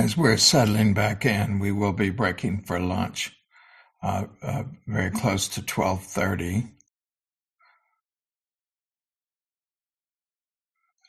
As 0.00 0.16
we're 0.16 0.38
settling 0.38 0.94
back 0.94 1.26
in, 1.26 1.58
we 1.58 1.72
will 1.72 1.92
be 1.92 2.08
breaking 2.08 2.62
for 2.62 2.80
lunch 2.80 3.36
uh, 4.02 4.24
uh, 4.42 4.62
very 4.86 5.10
close 5.10 5.46
to 5.48 5.60
1230. 5.60 6.72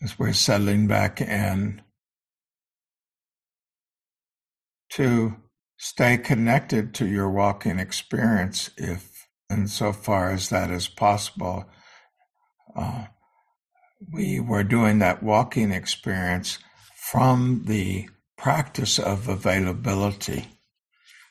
As 0.03 0.19
we're 0.19 0.33
settling 0.33 0.87
back 0.87 1.21
in 1.21 1.81
to 4.89 5.37
stay 5.77 6.17
connected 6.17 6.93
to 6.95 7.07
your 7.07 7.29
walking 7.29 7.79
experience 7.79 8.71
if 8.75 9.25
insofar 9.49 10.31
as 10.31 10.49
that 10.49 10.69
is 10.69 10.89
possible. 10.89 11.63
Uh, 12.75 13.05
we 14.11 14.41
were 14.41 14.65
doing 14.65 14.99
that 14.99 15.23
walking 15.23 15.71
experience 15.71 16.59
from 16.93 17.63
the 17.67 18.09
practice 18.41 18.97
of 18.97 19.27
availability. 19.27 20.47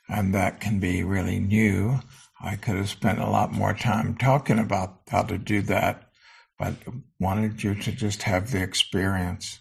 And 0.08 0.32
that 0.32 0.60
can 0.60 0.78
be 0.78 1.02
really 1.02 1.40
new. 1.40 1.98
I 2.40 2.54
could 2.54 2.76
have 2.76 2.88
spent 2.88 3.18
a 3.18 3.28
lot 3.28 3.52
more 3.52 3.74
time 3.74 4.16
talking 4.16 4.60
about 4.60 5.00
how 5.08 5.22
to 5.24 5.36
do 5.36 5.60
that, 5.62 6.08
but 6.56 6.74
wanted 7.18 7.64
you 7.64 7.74
to 7.74 7.90
just 7.90 8.22
have 8.22 8.52
the 8.52 8.62
experience. 8.62 9.58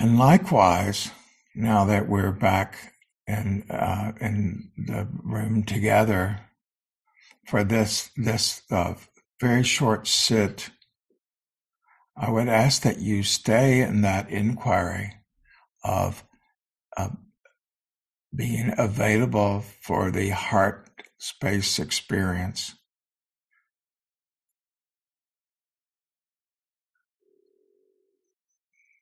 And 0.00 0.18
likewise, 0.18 1.12
now 1.54 1.84
that 1.84 2.08
we're 2.08 2.32
back 2.32 2.94
in 3.28 3.70
uh, 3.70 4.12
in 4.20 4.70
the 4.76 5.06
room 5.22 5.62
together 5.62 6.40
for 7.46 7.62
this 7.62 8.10
this 8.16 8.62
uh, 8.70 8.94
very 9.40 9.62
short 9.62 10.08
sit, 10.08 10.70
I 12.16 12.30
would 12.30 12.48
ask 12.48 12.82
that 12.82 12.98
you 12.98 13.22
stay 13.22 13.80
in 13.80 14.02
that 14.02 14.28
inquiry 14.28 15.19
of 15.82 16.24
uh, 16.96 17.10
being 18.34 18.72
available 18.78 19.64
for 19.82 20.10
the 20.10 20.30
heart 20.30 20.88
space 21.18 21.78
experience. 21.78 22.74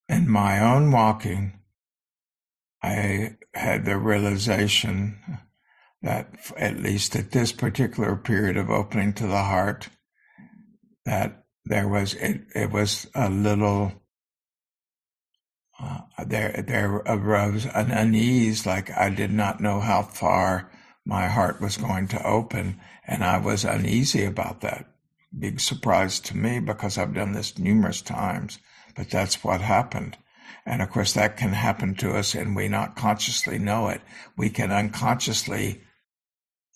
In 0.09 0.29
my 0.29 0.59
own 0.61 0.91
walking, 0.91 1.61
I 2.83 3.37
had 3.53 3.85
the 3.85 3.99
realization 3.99 5.19
that, 6.01 6.33
at 6.57 6.81
least 6.81 7.15
at 7.17 7.33
this 7.33 7.53
particular 7.53 8.17
period 8.17 8.57
of 8.57 8.71
opening 8.71 9.13
to 9.15 9.27
the 9.27 9.43
heart, 9.43 9.89
that 11.05 11.45
there 11.65 11.89
was 11.89 12.15
it, 12.15 12.43
it 12.55 12.71
was 12.71 13.07
a 13.15 13.29
little 13.29 13.93
uh, 15.81 16.01
there 16.27 16.65
there 16.67 16.91
arose 17.07 17.67
an 17.67 17.91
unease, 17.91 18.67
like 18.67 18.91
I 18.97 19.11
did 19.11 19.31
not 19.33 19.61
know 19.61 19.81
how 19.81 20.03
far 20.03 20.71
my 21.05 21.29
heart 21.29 21.61
was 21.61 21.77
going 21.77 22.09
to 22.09 22.27
open, 22.27 22.81
and 23.07 23.23
I 23.23 23.39
was 23.39 23.65
uneasy 23.65 24.25
about 24.25 24.61
that. 24.63 24.87
Big 25.39 25.61
surprise 25.61 26.21
to 26.21 26.37
me 26.37 26.59
because 26.59 26.99
I've 26.99 27.15
done 27.15 27.33
this 27.33 27.59
numerous 27.59 28.03
times, 28.03 28.59
but 28.97 29.11
that's 29.11 29.45
what 29.45 29.61
happened. 29.61 30.17
And 30.67 30.83
of 30.83 30.91
course, 30.91 31.13
that 31.15 31.37
can 31.37 31.53
happen 31.53 31.95
to 31.97 32.13
us, 32.13 32.35
and 32.35 32.57
we 32.57 32.69
not 32.69 32.97
consciously 32.97 33.59
know 33.59 33.89
it. 33.89 34.01
We 34.37 34.51
can 34.51 34.73
unconsciously 34.73 35.83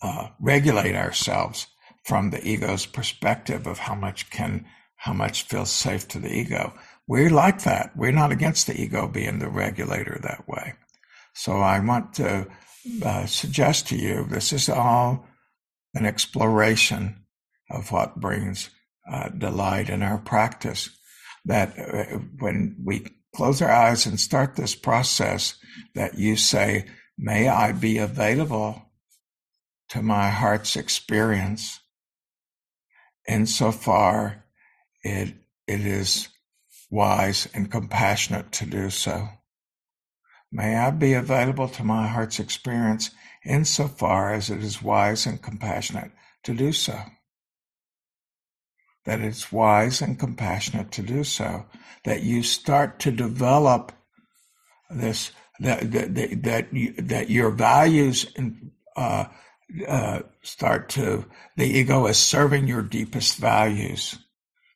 uh, 0.00 0.28
regulate 0.40 0.94
ourselves 0.94 1.66
from 2.04 2.30
the 2.30 2.42
ego's 2.46 2.86
perspective 2.86 3.66
of 3.66 3.78
how 3.78 3.94
much 3.94 4.30
can 4.30 4.66
how 4.96 5.12
much 5.12 5.42
feels 5.42 5.70
safe 5.70 6.06
to 6.06 6.20
the 6.20 6.32
ego. 6.32 6.72
We're 7.06 7.30
like 7.30 7.62
that. 7.64 7.96
We're 7.96 8.12
not 8.12 8.32
against 8.32 8.66
the 8.66 8.80
ego 8.80 9.08
being 9.08 9.38
the 9.38 9.48
regulator 9.48 10.18
that 10.22 10.48
way. 10.48 10.74
So 11.34 11.56
I 11.56 11.80
want 11.80 12.14
to 12.14 12.46
uh, 13.04 13.26
suggest 13.26 13.88
to 13.88 13.96
you 13.96 14.24
this 14.24 14.52
is 14.52 14.68
all 14.68 15.26
an 15.94 16.06
exploration 16.06 17.24
of 17.70 17.90
what 17.90 18.20
brings 18.20 18.70
uh, 19.10 19.28
delight 19.30 19.88
in 19.88 20.02
our 20.02 20.18
practice. 20.18 20.90
That 21.44 21.76
uh, 21.78 22.18
when 22.38 22.76
we 22.82 23.06
close 23.34 23.60
our 23.60 23.70
eyes 23.70 24.06
and 24.06 24.20
start 24.20 24.54
this 24.56 24.74
process, 24.74 25.56
that 25.94 26.18
you 26.18 26.36
say, 26.36 26.86
May 27.18 27.48
I 27.48 27.72
be 27.72 27.98
available 27.98 28.82
to 29.90 30.02
my 30.02 30.30
heart's 30.30 30.76
experience 30.76 31.78
insofar 33.28 34.44
it, 35.02 35.34
it 35.66 35.80
is 35.80 36.28
wise 36.92 37.48
and 37.54 37.70
compassionate 37.70 38.52
to 38.52 38.66
do 38.66 38.90
so. 38.90 39.26
May 40.52 40.76
I 40.76 40.90
be 40.90 41.14
available 41.14 41.66
to 41.68 41.82
my 41.82 42.06
heart's 42.06 42.38
experience 42.38 43.10
insofar 43.44 44.34
as 44.34 44.50
it 44.50 44.62
is 44.62 44.82
wise 44.82 45.24
and 45.24 45.42
compassionate 45.42 46.12
to 46.44 46.54
do 46.54 46.70
so. 46.70 47.00
That 49.06 49.20
it's 49.20 49.50
wise 49.50 50.02
and 50.02 50.18
compassionate 50.18 50.92
to 50.92 51.02
do 51.02 51.24
so. 51.24 51.64
That 52.04 52.22
you 52.22 52.42
start 52.42 52.98
to 53.00 53.10
develop 53.10 53.92
this, 54.90 55.32
that, 55.60 55.90
that, 55.92 56.42
that, 56.42 56.74
you, 56.74 56.92
that 56.98 57.30
your 57.30 57.50
values 57.50 58.26
uh, 58.96 59.24
uh, 59.88 60.20
start 60.42 60.90
to, 60.90 61.24
the 61.56 61.64
ego 61.64 62.06
is 62.06 62.18
serving 62.18 62.68
your 62.68 62.82
deepest 62.82 63.38
values 63.38 64.18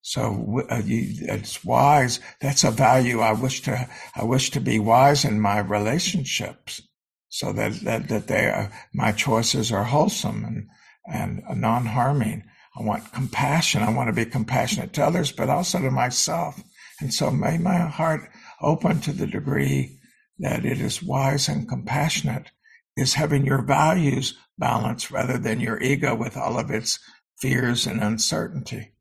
so 0.07 0.63
uh, 0.71 0.83
it's 0.87 1.65
wise. 1.65 2.21
That's 2.41 2.63
a 2.63 2.71
value 2.71 3.19
I 3.19 3.33
wish 3.33 3.63
to. 3.63 3.89
I 4.15 4.23
wish 4.23 4.53
to 4.53 4.61
be 4.61 4.79
wise 4.79 5.25
in 5.25 5.41
my 5.41 5.59
relationships, 5.59 6.81
so 7.29 7.53
that 7.55 7.81
that 7.81 8.07
that 8.07 8.29
they 8.29 8.47
are, 8.47 8.71
my 8.95 9.11
choices 9.11 9.73
are 9.73 9.83
wholesome 9.83 10.45
and 10.45 10.69
and 11.13 11.61
non-harming. 11.61 12.45
I 12.79 12.85
want 12.85 13.13
compassion. 13.13 13.83
I 13.83 13.91
want 13.91 14.07
to 14.09 14.13
be 14.13 14.31
compassionate 14.31 14.93
to 14.93 15.05
others, 15.05 15.33
but 15.33 15.51
also 15.51 15.81
to 15.81 15.91
myself. 15.91 16.63
And 17.01 17.13
so 17.13 17.33
may 17.33 17.59
my 17.59 17.79
heart 17.79 18.31
open 18.63 19.01
to 19.01 19.13
the 19.13 19.27
degree 19.27 19.99
that 20.39 20.65
it 20.65 20.81
is 20.81 21.03
wise 21.03 21.49
and 21.49 21.69
compassionate 21.69 22.53
is 22.97 23.15
having 23.15 23.45
your 23.45 23.63
values 23.63 24.39
balanced 24.57 25.11
rather 25.11 25.37
than 25.37 25.59
your 25.59 25.83
ego 25.83 26.15
with 26.15 26.37
all 26.37 26.61
of 26.61 26.71
its 26.71 27.01
fears 27.41 27.89
and 27.89 28.01
uncertainty. 28.01 28.93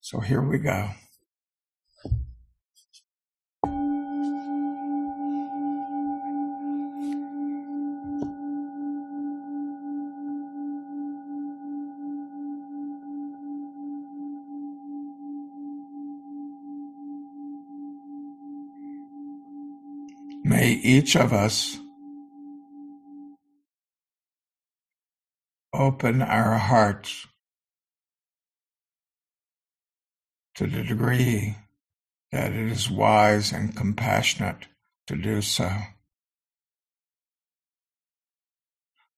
So 0.00 0.18
here 0.20 0.42
we 0.42 0.58
go. 0.58 0.90
May 20.42 20.72
each 20.82 21.14
of 21.14 21.32
us 21.32 21.78
open 25.72 26.22
our 26.22 26.58
hearts 26.58 27.26
to 30.60 30.66
the 30.66 30.82
degree 30.82 31.56
that 32.32 32.52
it 32.52 32.70
is 32.70 32.90
wise 32.90 33.50
and 33.50 33.74
compassionate 33.74 34.66
to 35.06 35.16
do 35.16 35.40
so. 35.40 35.70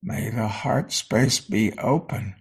May 0.00 0.30
the 0.30 0.46
heart 0.46 0.92
space 0.92 1.40
be 1.40 1.76
open 1.80 2.36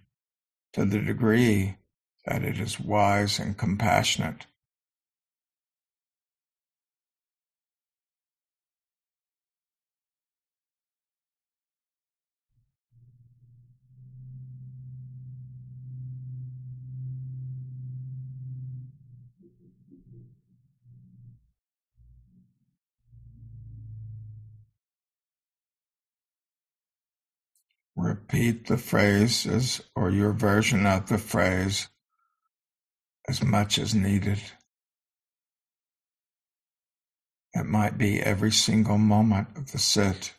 to 0.74 0.84
the 0.84 1.00
degree 1.00 1.78
that 2.26 2.44
it 2.44 2.60
is 2.60 2.78
wise 2.78 3.40
and 3.40 3.58
compassionate 3.58 4.46
Repeat 27.96 28.66
the 28.66 28.78
phrases 28.78 29.82
or 29.94 30.10
your 30.10 30.32
version 30.32 30.86
of 30.86 31.08
the 31.08 31.18
phrase 31.18 31.88
as 33.28 33.42
much 33.42 33.78
as 33.78 33.94
needed. 33.94 34.40
It 37.54 37.66
might 37.66 37.98
be 37.98 38.20
every 38.20 38.52
single 38.52 38.98
moment 38.98 39.48
of 39.56 39.72
the 39.72 39.78
sit. 39.78 40.34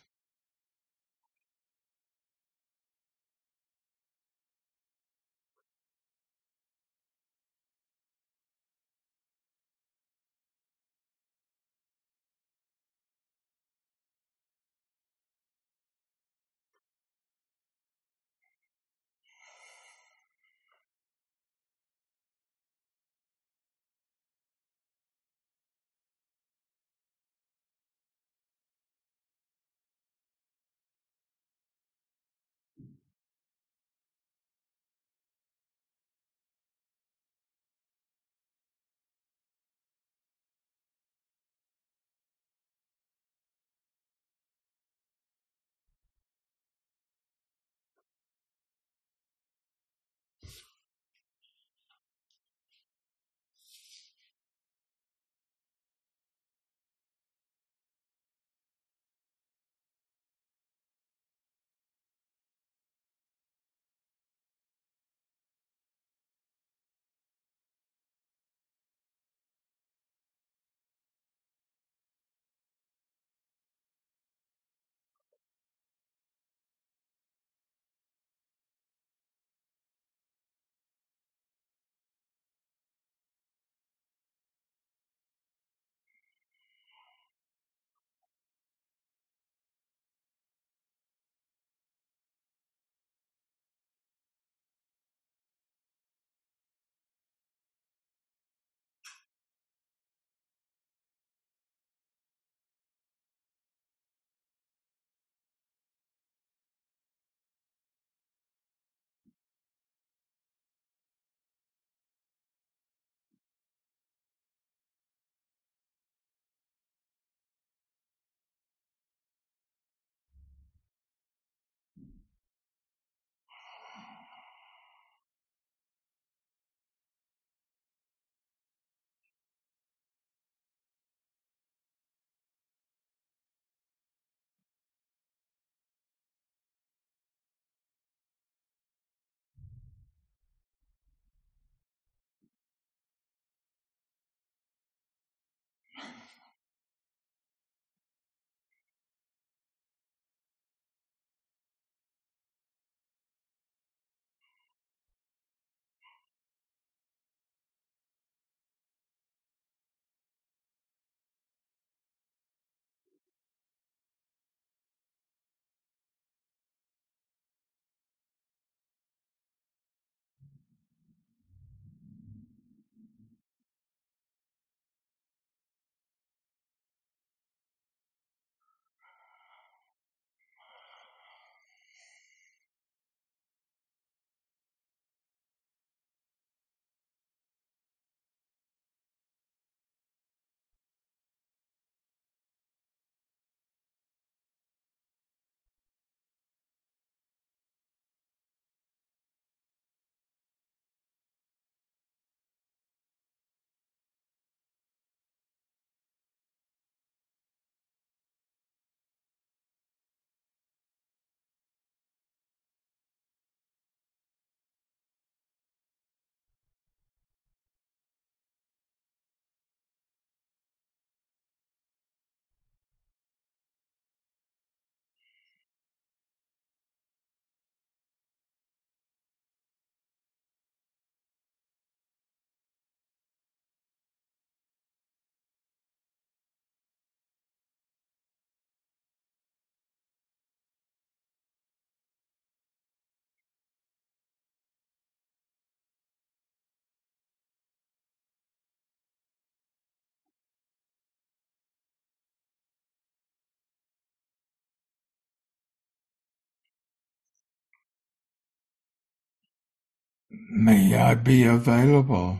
May 260.56 260.96
I 260.96 261.14
be 261.14 261.42
available 261.42 262.38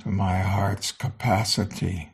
to 0.00 0.08
my 0.08 0.38
heart's 0.38 0.90
capacity 0.90 2.12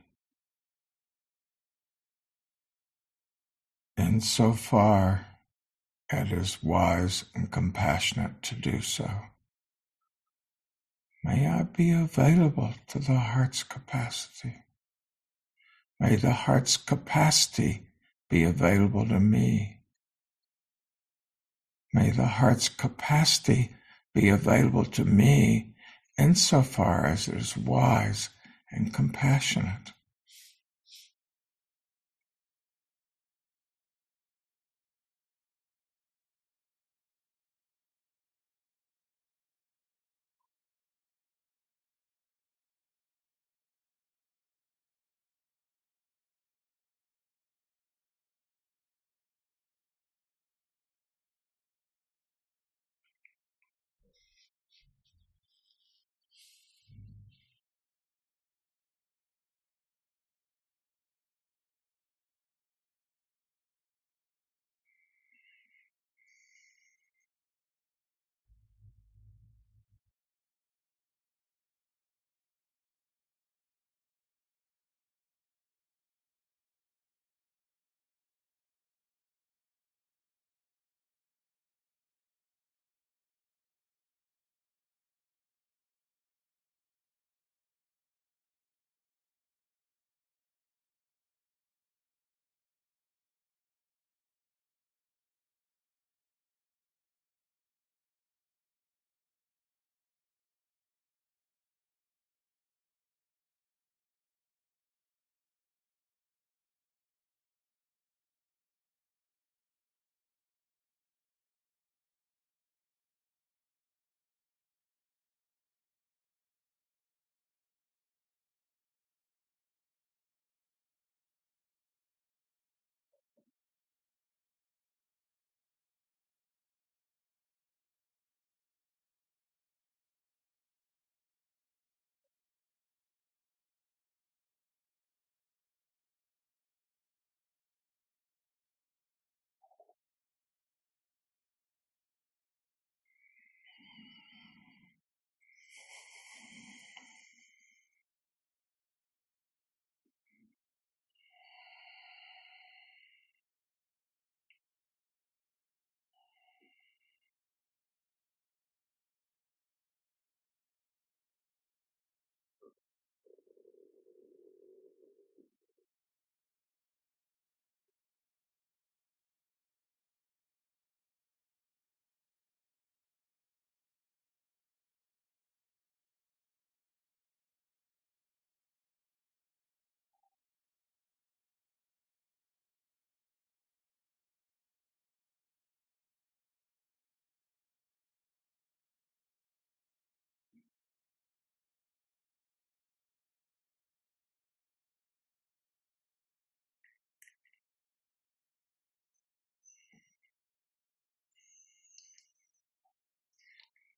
And 3.97 4.23
so 4.23 4.53
far, 4.53 5.27
it 6.11 6.33
is 6.33 6.63
wise 6.63 7.25
and 7.35 7.51
compassionate 7.51 8.43
to 8.43 8.55
do 8.55 8.81
so. 8.81 9.09
May 11.23 11.47
I 11.47 11.63
be 11.63 11.93
available 11.93 12.75
to 12.89 12.99
the 12.99 13.15
heart's 13.15 13.63
capacity. 13.63 14.65
May 16.01 16.17
the 16.17 16.33
heart's 16.33 16.77
capacity 16.77 17.87
be 18.29 18.43
available 18.43 19.07
to 19.07 19.21
me. 19.21 19.82
May 21.93 22.11
the 22.11 22.27
heart's 22.27 22.69
capacity 22.69 23.75
be 24.15 24.29
available 24.29 24.85
to 24.87 25.05
me 25.05 25.75
insofar 26.19 27.07
as 27.07 27.29
it 27.29 27.37
is 27.37 27.57
wise 27.57 28.31
and 28.71 28.93
compassionate. 28.95 29.93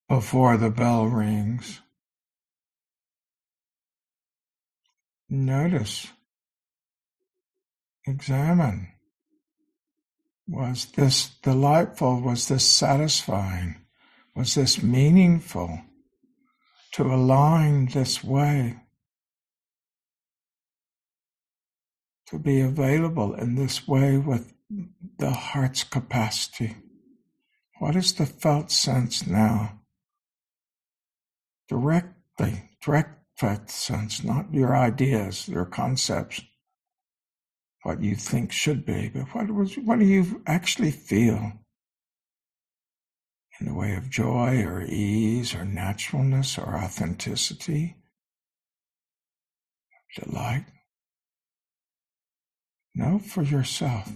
Before 0.07 0.55
the 0.55 0.69
bell 0.69 1.07
rings, 1.07 1.81
notice, 5.27 6.07
examine. 8.05 8.89
Was 10.47 10.85
this 10.95 11.29
delightful? 11.41 12.21
Was 12.21 12.47
this 12.47 12.63
satisfying? 12.63 13.77
Was 14.35 14.53
this 14.53 14.83
meaningful 14.83 15.81
to 16.91 17.03
align 17.03 17.87
this 17.87 18.23
way? 18.23 18.75
To 22.27 22.37
be 22.37 22.61
available 22.61 23.33
in 23.33 23.55
this 23.55 23.87
way 23.87 24.17
with 24.17 24.53
the 25.17 25.31
heart's 25.31 25.83
capacity. 25.83 26.75
What 27.79 27.95
is 27.95 28.13
the 28.13 28.27
felt 28.27 28.71
sense 28.71 29.25
now? 29.25 29.81
Directly, 31.67 32.69
direct 32.81 33.69
sense, 33.69 34.23
not 34.23 34.53
your 34.53 34.75
ideas, 34.75 35.47
your 35.47 35.65
concepts 35.65 36.41
what 37.85 38.01
you 38.01 38.15
think 38.15 38.51
should 38.51 38.83
be, 38.83 39.09
but 39.09 39.27
what 39.35 39.51
was 39.51 39.75
what 39.75 39.99
do 39.99 40.05
you 40.05 40.41
actually 40.47 40.89
feel 40.89 41.53
in 43.59 43.67
the 43.67 43.75
way 43.75 43.95
of 43.95 44.09
joy 44.09 44.63
or 44.63 44.81
ease 44.81 45.53
or 45.53 45.63
naturalness 45.63 46.57
or 46.57 46.75
authenticity, 46.75 47.95
delight? 50.15 50.65
Know 52.95 53.19
for 53.19 53.43
yourself. 53.43 54.11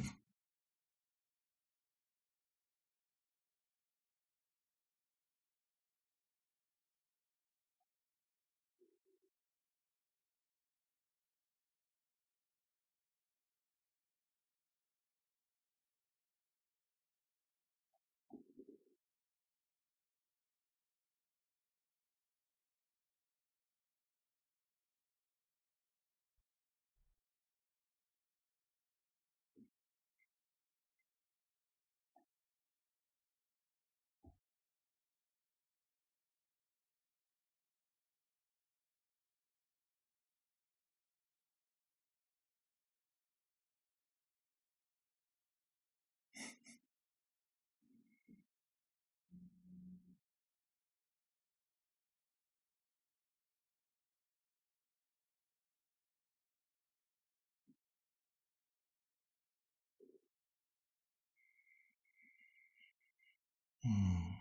嗯。 63.89 64.38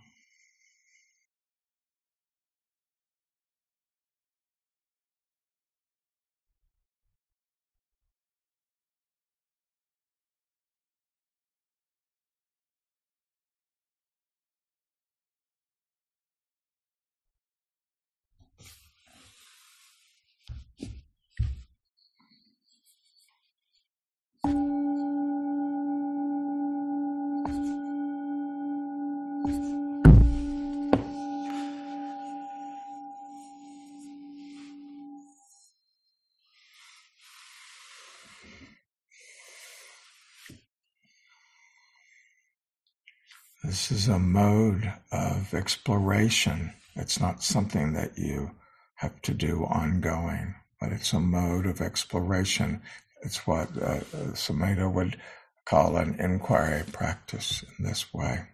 This 43.88 44.02
is 44.02 44.09
a 44.09 44.18
mode 44.18 44.92
of 45.12 45.54
exploration. 45.54 46.75
It's 46.95 47.18
not 47.18 47.42
something 47.42 47.95
that 47.95 48.18
you 48.18 48.50
have 48.97 49.23
to 49.23 49.33
do 49.33 49.64
ongoing, 49.64 50.57
but 50.78 50.92
it's 50.92 51.14
a 51.14 51.21
mode 51.21 51.64
of 51.64 51.80
exploration. 51.80 52.83
It's 53.23 53.47
what 53.47 53.68
uh, 53.78 54.00
Sumedho 54.35 54.92
would 54.92 55.16
call 55.64 55.97
an 55.97 56.21
inquiry 56.21 56.83
practice 56.92 57.64
in 57.78 57.87
this 57.87 58.12
way. 58.12 58.49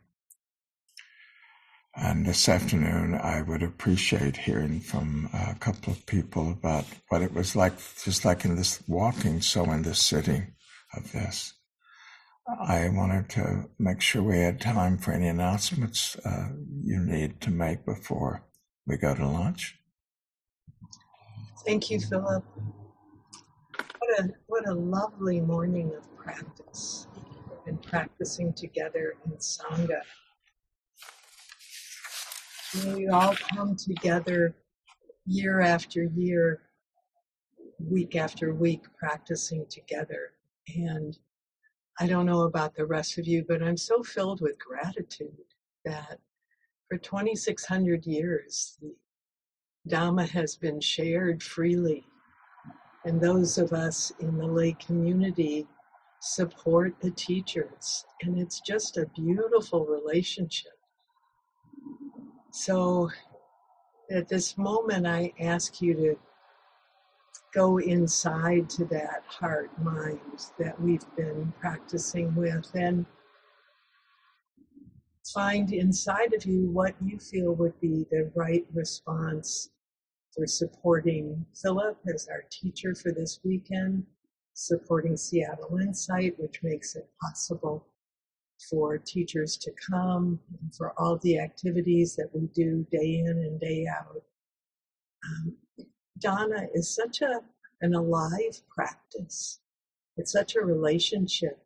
And 1.97 2.25
this 2.25 2.49
afternoon, 2.49 3.17
I 3.17 3.43
would 3.43 3.65
appreciate 3.65 4.37
hearing 4.37 4.79
from 4.79 5.31
a 5.35 5.57
couple 5.59 5.95
of 5.95 6.07
people 6.07 6.53
about 6.53 6.85
what 7.09 7.23
it 7.23 7.35
was 7.35 7.57
like, 7.57 7.75
just 8.05 8.25
like 8.25 8.45
in 8.45 8.55
this 8.55 8.81
walking, 8.87 9.41
so 9.41 9.65
in 9.73 9.83
the 9.83 9.97
sitting 9.97 10.55
of 10.97 11.11
this. 11.11 11.55
I 12.47 12.91
wanted 12.91 13.31
to 13.31 13.71
make 13.79 14.03
sure 14.03 14.23
we 14.23 14.39
had 14.39 14.61
time 14.61 14.99
for 14.99 15.13
any 15.13 15.29
announcements 15.29 16.17
uh, 16.27 16.49
you 16.83 16.99
need 17.01 17.41
to 17.41 17.51
make 17.51 17.87
before 17.87 18.45
we 18.87 18.99
go 18.99 19.15
to 19.15 19.27
lunch. 19.27 19.79
Thank 21.65 21.91
you, 21.91 21.99
Philip. 21.99 22.45
What 23.99 24.19
a 24.19 24.29
what 24.47 24.69
a 24.69 24.75
lovely 24.75 25.41
morning 25.41 25.95
of 25.97 26.15
practice 26.17 27.07
and 27.67 27.83
practicing 27.83 28.53
together 28.53 29.15
in 29.25 29.33
sangha. 29.39 30.03
We 32.95 33.09
all 33.09 33.35
come 33.55 33.75
together 33.77 34.55
year 35.25 35.61
after 35.61 36.03
year, 36.03 36.61
week 37.79 38.17
after 38.17 38.53
week, 38.53 38.83
practicing 38.99 39.65
together, 39.71 40.33
and 40.77 41.17
I 42.01 42.07
don't 42.07 42.27
know 42.27 42.43
about 42.43 42.75
the 42.75 42.87
rest 42.87 43.19
of 43.19 43.27
you, 43.27 43.45
but 43.47 43.63
I'm 43.63 43.77
so 43.77 44.03
filled 44.03 44.41
with 44.41 44.59
gratitude 44.59 45.37
that 45.85 46.19
for 46.89 46.99
2,600 46.99 48.05
years, 48.05 48.77
the 48.81 48.95
Dhamma 49.89 50.29
has 50.31 50.57
been 50.57 50.81
shared 50.81 51.43
freely. 51.43 52.05
And 53.05 53.21
those 53.21 53.59
of 53.59 53.73
us 53.73 54.13
in 54.19 54.39
the 54.39 54.47
lay 54.47 54.73
community 54.73 55.67
support 56.21 56.95
the 57.01 57.11
teachers. 57.11 58.05
And 58.23 58.39
it's 58.39 58.61
just 58.61 58.97
a 58.97 59.07
beautiful 59.15 59.85
relationship. 59.85 60.73
So 62.51 63.11
at 64.11 64.29
this 64.29 64.57
moment, 64.57 65.07
I 65.07 65.33
ask 65.39 65.83
you 65.83 65.95
to 65.95 66.17
go 67.55 67.79
inside 67.79 68.69
to 68.69 68.85
that 68.87 69.23
heart 69.29 69.71
mind 69.83 70.51
that 70.59 70.79
we've 70.81 71.07
been 71.17 71.53
practicing 71.61 72.35
with 72.35 72.69
and 72.75 73.07
find 75.33 75.73
inside 75.73 76.35
of 76.35 76.45
you 76.45 76.69
what 76.71 76.95
you 77.01 77.19
feel 77.19 77.55
would 77.55 77.79
be 77.81 78.05
the 78.11 78.31
right 78.35 78.67
response 78.75 79.71
for 80.35 80.47
supporting 80.47 81.47
Philip 81.63 81.97
as 82.13 82.29
our 82.29 82.45
teacher 82.51 82.95
for 82.95 83.13
this 83.13 83.41
weekend, 83.45 84.05
supporting 84.55 85.17
Seattle 85.17 85.79
Insight, 85.79 86.35
which 86.39 86.61
makes 86.63 86.97
it 86.97 87.09
possible 87.23 87.87
for 88.69 88.99
teachers 88.99 89.57
to 89.59 89.73
come, 89.91 90.41
and 90.61 90.75
for 90.75 90.93
all 90.99 91.19
the 91.23 91.39
activities 91.39 92.17
that 92.17 92.31
we 92.33 92.49
do 92.55 92.87
day 92.91 93.19
in 93.19 93.29
and 93.29 93.61
day 93.61 93.87
out. 93.87 94.23
Um, 95.27 95.57
Dana 96.19 96.69
is 96.75 96.95
such 96.95 97.23
a 97.23 97.41
an 97.81 97.95
alive 97.95 98.63
practice. 98.71 99.61
It's 100.17 100.33
such 100.33 100.57
a 100.57 100.65
relationship 100.65 101.59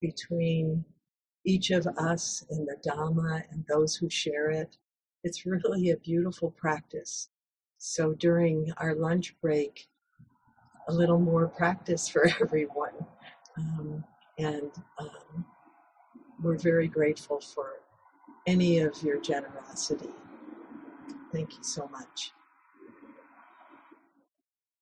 between 0.00 0.84
each 1.46 1.70
of 1.70 1.86
us 1.86 2.44
and 2.50 2.66
the 2.66 2.76
Dhamma 2.86 3.44
and 3.50 3.64
those 3.68 3.94
who 3.96 4.10
share 4.10 4.50
it. 4.50 4.76
It's 5.22 5.46
really 5.46 5.90
a 5.90 5.96
beautiful 5.96 6.50
practice. 6.50 7.28
So 7.78 8.12
during 8.14 8.72
our 8.78 8.94
lunch 8.94 9.34
break, 9.40 9.86
a 10.88 10.92
little 10.92 11.18
more 11.18 11.48
practice 11.48 12.08
for 12.08 12.28
everyone. 12.40 12.94
Um, 13.56 14.04
and 14.38 14.70
um, 14.98 15.46
we're 16.42 16.58
very 16.58 16.88
grateful 16.88 17.40
for 17.40 17.80
any 18.46 18.80
of 18.80 19.02
your 19.02 19.20
generosity. 19.20 20.10
Thank 21.32 21.56
you 21.56 21.62
so 21.62 21.88
much. 21.88 22.32